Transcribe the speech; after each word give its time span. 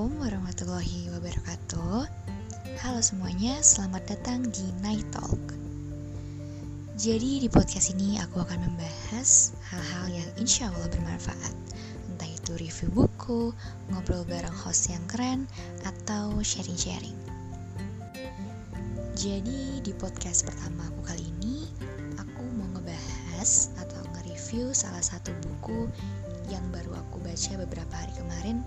Assalamualaikum 0.00 0.32
warahmatullahi 0.32 1.00
wabarakatuh. 1.12 1.98
Halo 2.80 3.00
semuanya, 3.04 3.60
selamat 3.60 4.08
datang 4.08 4.48
di 4.48 4.72
Night 4.80 5.04
Talk. 5.12 5.36
Jadi 6.96 7.44
di 7.44 7.52
podcast 7.52 7.92
ini 7.92 8.16
aku 8.16 8.40
akan 8.40 8.64
membahas 8.64 9.52
hal-hal 9.60 10.24
yang 10.24 10.30
insya 10.40 10.72
Allah 10.72 10.88
bermanfaat. 10.88 11.52
Entah 12.08 12.32
itu 12.32 12.56
review 12.56 12.88
buku, 12.96 13.52
ngobrol 13.92 14.24
bareng 14.24 14.56
host 14.64 14.88
yang 14.88 15.04
keren, 15.04 15.44
atau 15.84 16.32
sharing-sharing. 16.40 17.20
Jadi 19.20 19.84
di 19.84 19.92
podcast 20.00 20.48
pertama 20.48 20.88
aku 20.88 21.12
kali 21.12 21.28
ini 21.28 21.68
Aku 22.16 22.40
mau 22.56 22.72
ngebahas 22.72 23.68
atau 23.76 24.00
nge-review 24.16 24.72
salah 24.72 25.04
satu 25.04 25.28
buku 25.44 25.92
yang 26.48 26.64
baru 26.72 26.96
aku 26.96 27.20
baca 27.20 27.52
beberapa 27.60 27.94
hari 28.00 28.16
kemarin 28.16 28.64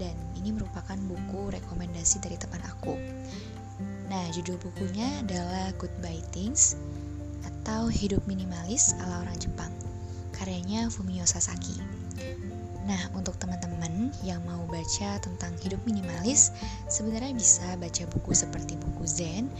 dan 0.00 0.16
ini 0.40 0.56
merupakan 0.56 0.96
buku 0.96 1.52
rekomendasi 1.52 2.24
dari 2.24 2.40
teman 2.40 2.64
aku. 2.64 2.96
Nah, 4.08 4.24
judul 4.32 4.56
bukunya 4.58 5.06
adalah 5.20 5.70
Goodbye 5.76 6.24
Things 6.32 6.74
atau 7.44 7.92
Hidup 7.92 8.24
Minimalis 8.24 8.96
ala 9.04 9.22
orang 9.22 9.36
Jepang. 9.36 9.70
Karyanya 10.34 10.88
Fumio 10.88 11.28
Sasaki. 11.28 11.76
Nah, 12.88 13.12
untuk 13.12 13.36
teman-teman 13.36 14.08
yang 14.24 14.40
mau 14.48 14.64
baca 14.66 15.20
tentang 15.20 15.52
hidup 15.60 15.78
minimalis, 15.84 16.50
sebenarnya 16.88 17.36
bisa 17.36 17.76
baca 17.76 18.08
buku 18.08 18.32
seperti 18.32 18.74
buku 18.80 19.04
Zen, 19.04 19.52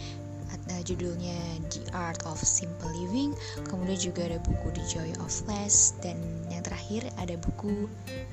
uh, 0.51 0.81
judulnya 0.83 1.37
The 1.69 1.85
Art 1.93 2.25
of 2.25 2.41
Simple 2.41 2.89
Living, 2.91 3.37
kemudian 3.69 3.99
juga 4.01 4.25
ada 4.25 4.39
buku 4.41 4.73
The 4.73 4.83
Joy 4.89 5.09
of 5.21 5.31
Less, 5.45 5.95
dan 6.01 6.17
yang 6.49 6.65
terakhir 6.65 7.07
ada 7.21 7.37
buku 7.37 7.85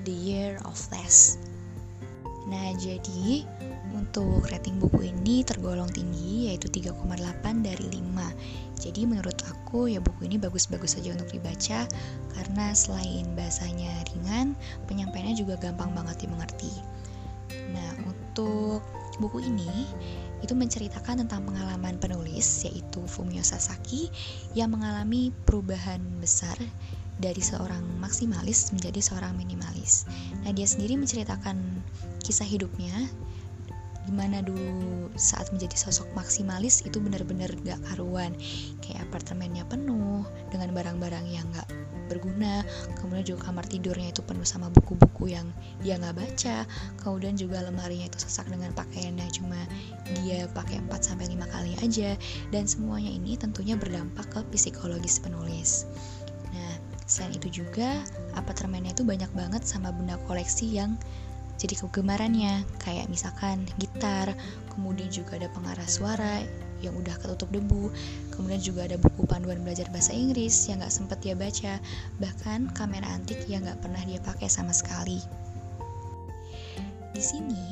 The 0.08 0.14
Year 0.16 0.56
of 0.64 0.80
Less. 0.88 1.36
Nah, 2.48 2.72
jadi 2.80 3.44
untuk 3.92 4.48
rating 4.48 4.80
buku 4.80 5.12
ini 5.12 5.44
tergolong 5.44 5.88
tinggi 5.92 6.48
yaitu 6.48 6.72
3,8 6.72 7.60
dari 7.60 7.86
5. 7.92 8.80
Jadi 8.80 9.00
menurut 9.04 9.36
aku 9.44 9.92
ya 9.92 10.00
buku 10.00 10.24
ini 10.24 10.40
bagus-bagus 10.40 10.96
saja 10.96 11.12
untuk 11.12 11.28
dibaca 11.28 11.84
karena 12.32 12.66
selain 12.72 13.28
bahasanya 13.36 13.92
ringan, 14.12 14.56
penyampaiannya 14.88 15.36
juga 15.36 15.60
gampang 15.60 15.92
banget 15.92 16.24
dimengerti. 16.24 16.72
Nah, 17.72 17.90
untuk 18.08 18.80
buku 19.20 19.44
ini 19.44 19.88
itu 20.40 20.54
menceritakan 20.54 21.26
tentang 21.26 21.42
pengalaman 21.42 21.98
penulis 21.98 22.64
yaitu 22.64 23.02
Fumio 23.10 23.42
Sasaki 23.42 24.08
yang 24.54 24.70
mengalami 24.72 25.34
perubahan 25.44 26.00
besar 26.22 26.54
dari 27.18 27.42
seorang 27.42 27.82
maksimalis 27.98 28.70
menjadi 28.70 29.02
seorang 29.02 29.34
minimalis. 29.34 30.06
Nah, 30.46 30.54
dia 30.54 30.66
sendiri 30.66 30.94
menceritakan 30.94 31.58
kisah 32.22 32.46
hidupnya 32.46 32.94
gimana 34.08 34.40
dulu 34.40 35.12
saat 35.20 35.52
menjadi 35.52 35.76
sosok 35.76 36.08
maksimalis 36.16 36.80
itu 36.88 36.96
benar-benar 36.96 37.52
gak 37.60 37.76
karuan 37.92 38.32
kayak 38.80 39.04
apartemennya 39.04 39.68
penuh 39.68 40.24
dengan 40.48 40.72
barang-barang 40.72 41.28
yang 41.28 41.44
gak 41.52 41.68
berguna 42.08 42.64
kemudian 42.96 43.36
juga 43.36 43.52
kamar 43.52 43.68
tidurnya 43.68 44.08
itu 44.10 44.24
penuh 44.24 44.48
sama 44.48 44.72
buku-buku 44.72 45.28
yang 45.36 45.52
dia 45.84 46.00
nggak 46.00 46.16
baca 46.16 46.64
kemudian 47.04 47.36
juga 47.36 47.60
lemarinya 47.60 48.08
itu 48.08 48.24
sesak 48.24 48.48
dengan 48.48 48.72
pakaiannya 48.72 49.28
cuma 49.28 49.60
dia 50.24 50.48
pakai 50.56 50.80
4 50.88 50.88
sampai 51.04 51.28
5 51.28 51.52
kali 51.52 51.72
aja 51.84 52.16
dan 52.48 52.64
semuanya 52.64 53.12
ini 53.12 53.36
tentunya 53.36 53.76
berdampak 53.76 54.24
ke 54.32 54.40
psikologis 54.56 55.20
penulis 55.20 55.84
Selain 57.08 57.32
itu 57.32 57.64
juga, 57.64 58.04
apartemennya 58.36 58.92
itu 58.92 59.00
banyak 59.00 59.32
banget 59.32 59.64
sama 59.64 59.88
benda 59.88 60.20
koleksi 60.28 60.68
yang 60.68 61.00
jadi 61.58 61.74
kegemarannya 61.74 62.62
kayak 62.78 63.10
misalkan 63.10 63.66
gitar, 63.82 64.30
kemudian 64.70 65.10
juga 65.10 65.42
ada 65.42 65.50
pengarah 65.50 65.88
suara 65.90 66.44
yang 66.78 66.94
udah 66.94 67.18
ketutup 67.18 67.50
debu, 67.50 67.90
kemudian 68.30 68.62
juga 68.62 68.86
ada 68.86 68.94
buku 68.94 69.26
panduan 69.26 69.58
belajar 69.66 69.90
bahasa 69.90 70.14
Inggris 70.14 70.54
yang 70.70 70.78
gak 70.78 70.94
sempet 70.94 71.18
dia 71.18 71.34
baca, 71.34 71.82
bahkan 72.22 72.70
kamera 72.78 73.10
antik 73.10 73.42
yang 73.50 73.66
gak 73.66 73.82
pernah 73.82 73.98
dia 74.06 74.22
pakai 74.22 74.46
sama 74.46 74.70
sekali. 74.70 75.18
Di 77.10 77.22
sini, 77.24 77.67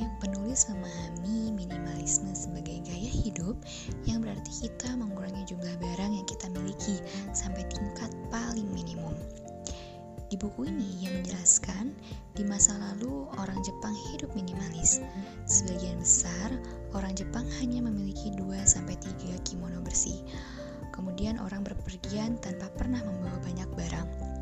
penulis 0.57 0.73
memahami 0.73 1.53
minimalisme 1.53 2.33
sebagai 2.33 2.81
gaya 2.89 3.13
hidup 3.13 3.61
yang 4.09 4.25
berarti 4.25 4.65
kita 4.65 4.89
mengurangi 4.97 5.45
jumlah 5.53 5.77
barang 5.77 6.17
yang 6.17 6.25
kita 6.25 6.49
miliki 6.49 6.97
sampai 7.37 7.61
tingkat 7.69 8.09
paling 8.33 8.65
minimum. 8.73 9.13
Di 10.33 10.41
buku 10.41 10.65
ini 10.65 11.05
ia 11.05 11.13
menjelaskan 11.13 11.93
di 12.33 12.41
masa 12.49 12.73
lalu 12.73 13.29
orang 13.37 13.61
Jepang 13.61 13.93
hidup 14.09 14.33
minimalis. 14.33 15.05
Sebagian 15.45 16.01
besar 16.01 16.49
orang 16.97 17.13
Jepang 17.13 17.45
hanya 17.61 17.85
memiliki 17.85 18.33
2 18.33 18.57
sampai 18.65 18.97
3 18.97 19.37
kimono 19.45 19.85
bersih. 19.85 20.25
Kemudian 20.89 21.37
orang 21.37 21.69
berpergian 21.69 22.41
tanpa 22.41 22.73
pernah 22.81 23.05
membawa 23.05 23.37
banyak 23.45 23.69
barang. 23.77 24.36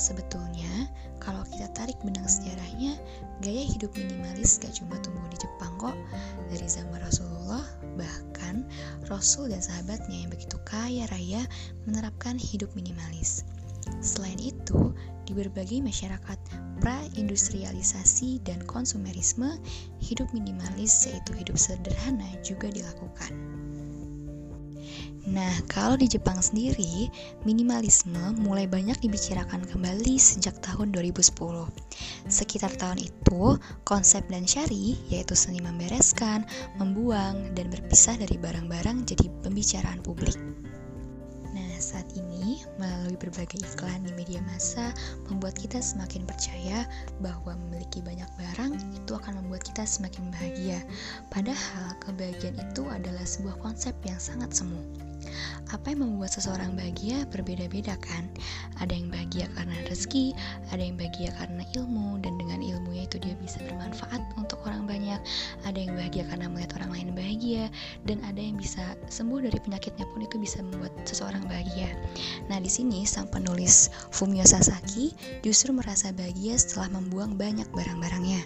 Sebetulnya, 0.00 0.88
kalau 1.20 1.44
kita 1.52 1.68
tarik 1.76 2.00
benang 2.00 2.24
sejarahnya, 2.24 2.96
gaya 3.44 3.64
hidup 3.68 3.92
minimalis 3.92 4.56
gak 4.56 4.72
cuma 4.72 4.96
tumbuh 5.04 5.28
di 5.28 5.36
Jepang 5.44 5.76
kok. 5.76 5.92
Dari 6.48 6.64
zaman 6.64 7.04
Rasulullah, 7.04 7.68
bahkan 8.00 8.64
Rasul 9.12 9.52
dan 9.52 9.60
sahabatnya 9.60 10.24
yang 10.24 10.32
begitu 10.32 10.56
kaya 10.64 11.04
raya 11.12 11.44
menerapkan 11.84 12.40
hidup 12.40 12.72
minimalis. 12.72 13.44
Selain 14.00 14.40
itu, 14.40 14.96
di 15.28 15.36
berbagai 15.36 15.84
masyarakat 15.84 16.38
pra-industrialisasi 16.80 18.40
dan 18.40 18.64
konsumerisme, 18.64 19.60
hidup 20.00 20.32
minimalis 20.32 21.04
yaitu 21.04 21.36
hidup 21.36 21.60
sederhana 21.60 22.26
juga 22.40 22.72
dilakukan. 22.72 23.36
Nah, 25.28 25.52
kalau 25.68 26.00
di 26.00 26.08
Jepang 26.08 26.40
sendiri, 26.40 27.12
minimalisme 27.44 28.40
mulai 28.40 28.64
banyak 28.64 28.96
dibicarakan 29.04 29.68
kembali 29.68 30.16
sejak 30.16 30.56
tahun 30.64 30.96
2010. 30.96 31.68
Sekitar 32.24 32.72
tahun 32.80 33.04
itu, 33.04 33.60
konsep 33.84 34.24
dan 34.32 34.48
syari, 34.48 34.96
yaitu 35.12 35.36
seni 35.36 35.60
membereskan, 35.60 36.48
membuang, 36.80 37.52
dan 37.52 37.68
berpisah 37.68 38.16
dari 38.16 38.40
barang-barang 38.40 39.04
jadi 39.04 39.28
pembicaraan 39.44 40.00
publik 40.00 40.40
saat 41.80 42.06
ini 42.12 42.60
melalui 42.76 43.16
berbagai 43.16 43.56
iklan 43.64 44.04
di 44.04 44.12
media 44.12 44.38
massa 44.44 44.92
membuat 45.32 45.56
kita 45.56 45.80
semakin 45.80 46.28
percaya 46.28 46.84
bahwa 47.24 47.56
memiliki 47.66 48.04
banyak 48.04 48.28
barang 48.36 48.76
itu 48.94 49.12
akan 49.16 49.40
membuat 49.40 49.64
kita 49.64 49.88
semakin 49.88 50.28
bahagia. 50.30 50.84
Padahal 51.32 51.96
kebahagiaan 52.04 52.60
itu 52.60 52.84
adalah 52.86 53.24
sebuah 53.24 53.56
konsep 53.64 53.96
yang 54.04 54.20
sangat 54.20 54.52
semu. 54.52 55.09
Apa 55.70 55.94
yang 55.94 56.02
membuat 56.02 56.34
seseorang 56.34 56.74
bahagia 56.74 57.22
berbeda-beda 57.30 57.94
kan? 58.02 58.26
Ada 58.82 58.90
yang 58.90 59.06
bahagia 59.06 59.46
karena 59.54 59.78
rezeki, 59.86 60.34
ada 60.74 60.82
yang 60.82 60.98
bahagia 60.98 61.30
karena 61.38 61.62
ilmu, 61.78 62.18
dan 62.18 62.34
dengan 62.42 62.58
ilmunya 62.58 63.06
itu 63.06 63.22
dia 63.22 63.38
bisa 63.38 63.62
bermanfaat 63.70 64.18
untuk 64.34 64.58
orang 64.66 64.90
banyak. 64.90 65.22
Ada 65.62 65.78
yang 65.78 65.94
bahagia 65.94 66.26
karena 66.26 66.50
melihat 66.50 66.74
orang 66.82 66.90
lain 66.90 67.08
bahagia, 67.14 67.64
dan 68.02 68.18
ada 68.26 68.42
yang 68.42 68.58
bisa 68.58 68.98
sembuh 69.06 69.46
dari 69.46 69.58
penyakitnya 69.62 70.10
pun 70.10 70.26
itu 70.26 70.36
bisa 70.42 70.58
membuat 70.58 70.90
seseorang 71.06 71.46
bahagia. 71.46 71.94
Nah, 72.50 72.58
di 72.58 72.66
sini 72.66 73.06
sang 73.06 73.30
penulis 73.30 73.94
Fumio 74.10 74.42
Sasaki 74.42 75.14
justru 75.46 75.70
merasa 75.70 76.10
bahagia 76.10 76.58
setelah 76.58 76.98
membuang 76.98 77.38
banyak 77.38 77.70
barang-barangnya. 77.70 78.42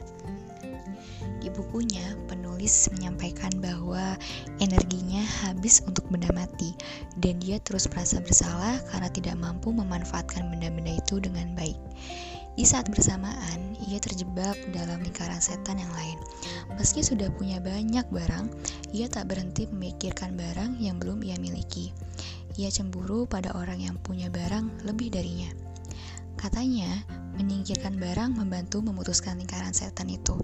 Di 1.41 1.49
bukunya, 1.53 2.05
penulis 2.25 2.44
menyampaikan 2.93 3.53
bahwa 3.61 4.17
energinya 4.59 5.21
habis 5.45 5.85
untuk 5.85 6.09
benda 6.09 6.29
mati, 6.33 6.73
dan 7.21 7.39
dia 7.39 7.61
terus 7.61 7.87
merasa 7.91 8.19
bersalah 8.21 8.81
karena 8.93 9.09
tidak 9.13 9.37
mampu 9.37 9.71
memanfaatkan 9.71 10.49
benda-benda 10.51 10.97
itu 10.97 11.21
dengan 11.21 11.53
baik. 11.55 11.77
Di 12.55 12.63
saat 12.63 12.87
bersamaan, 12.87 13.75
ia 13.91 13.99
terjebak 13.99 14.55
dalam 14.71 15.03
lingkaran 15.03 15.43
setan 15.43 15.75
yang 15.75 15.91
lain. 15.91 16.19
Meski 16.79 17.03
sudah 17.03 17.27
punya 17.35 17.59
banyak 17.59 18.07
barang, 18.15 18.47
ia 18.95 19.11
tak 19.11 19.27
berhenti 19.27 19.67
memikirkan 19.67 20.39
barang 20.39 20.79
yang 20.79 21.03
belum 21.03 21.27
ia 21.27 21.35
miliki. 21.43 21.91
Ia 22.55 22.71
cemburu 22.71 23.27
pada 23.27 23.51
orang 23.59 23.83
yang 23.83 23.99
punya 23.99 24.31
barang 24.31 24.87
lebih 24.87 25.11
darinya. 25.11 25.51
Katanya, 26.39 27.03
menyingkirkan 27.37 27.99
barang 27.99 28.39
membantu 28.39 28.83
memutuskan 28.83 29.39
lingkaran 29.39 29.75
setan 29.75 30.11
itu. 30.11 30.39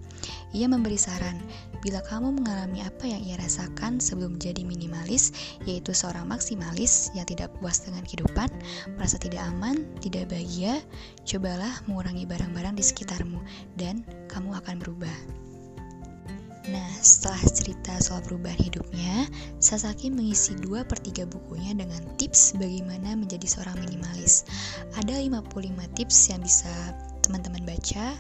Ia 0.55 0.67
memberi 0.67 0.99
saran, 0.99 1.39
bila 1.81 2.05
kamu 2.05 2.43
mengalami 2.43 2.85
apa 2.85 3.09
yang 3.09 3.23
ia 3.25 3.41
rasakan 3.41 4.03
sebelum 4.03 4.37
menjadi 4.37 4.63
minimalis, 4.67 5.33
yaitu 5.65 5.97
seorang 5.97 6.29
maksimalis 6.29 7.09
yang 7.17 7.25
tidak 7.25 7.51
puas 7.59 7.81
dengan 7.83 8.05
kehidupan, 8.05 8.51
merasa 8.99 9.17
tidak 9.17 9.43
aman, 9.49 9.89
tidak 10.05 10.29
bahagia, 10.29 10.79
cobalah 11.25 11.81
mengurangi 11.89 12.29
barang-barang 12.29 12.77
di 12.77 12.85
sekitarmu, 12.85 13.41
dan 13.81 14.05
kamu 14.29 14.55
akan 14.59 14.77
berubah. 14.79 15.50
Nah, 16.69 16.91
setelah 17.01 17.41
cerita 17.49 17.97
soal 18.05 18.21
perubahan 18.21 18.61
hidupnya, 18.61 19.25
Sasaki 19.57 20.13
mengisi 20.13 20.53
2 20.61 20.85
per 20.85 21.01
3 21.01 21.25
bukunya 21.25 21.73
dengan 21.73 22.05
tips 22.21 22.53
bagaimana 22.61 23.17
menjadi 23.17 23.49
seorang 23.49 23.81
minimalis. 23.81 24.45
Ada 25.01 25.17
55 25.25 25.97
tips 25.97 26.17
yang 26.29 26.45
bisa 26.45 26.73
teman-teman 27.25 27.65
baca 27.65 28.13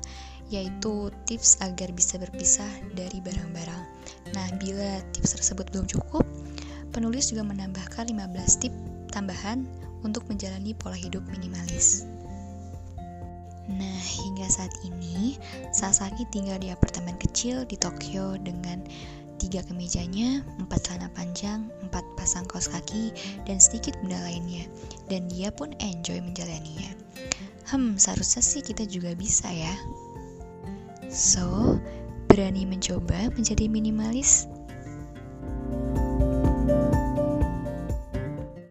yaitu 0.51 1.15
tips 1.31 1.63
agar 1.63 1.95
bisa 1.95 2.19
berpisah 2.19 2.67
dari 2.99 3.23
barang-barang. 3.23 3.83
Nah, 4.35 4.47
bila 4.59 4.99
tips 5.15 5.39
tersebut 5.39 5.71
belum 5.71 5.87
cukup, 5.87 6.27
penulis 6.91 7.31
juga 7.31 7.47
menambahkan 7.47 8.11
15 8.11 8.63
tips 8.67 8.79
tambahan 9.15 9.63
untuk 10.03 10.27
menjalani 10.27 10.75
pola 10.75 10.99
hidup 10.99 11.23
minimalis. 11.31 12.03
Nah, 13.69 14.01
hingga 14.01 14.49
saat 14.49 14.73
ini, 14.87 15.37
Sasaki 15.75 16.25
tinggal 16.33 16.57
di 16.57 16.73
apartemen 16.73 17.19
kecil 17.21 17.69
di 17.69 17.77
Tokyo 17.77 18.41
dengan 18.41 18.81
tiga 19.41 19.65
kemejanya, 19.65 20.45
empat 20.61 20.85
celana 20.85 21.09
panjang, 21.17 21.69
empat 21.85 22.05
pasang 22.17 22.45
kaos 22.45 22.69
kaki, 22.69 23.13
dan 23.49 23.57
sedikit 23.57 23.97
benda 24.05 24.21
lainnya. 24.25 24.65
Dan 25.09 25.29
dia 25.33 25.49
pun 25.49 25.73
enjoy 25.81 26.21
menjalaninya. 26.21 26.93
Hmm, 27.69 27.97
seharusnya 27.97 28.43
sih 28.45 28.61
kita 28.61 28.85
juga 28.85 29.17
bisa 29.17 29.49
ya. 29.49 29.75
So, 31.11 31.79
berani 32.31 32.63
mencoba 32.69 33.35
menjadi 33.35 33.67
minimalis 33.67 34.47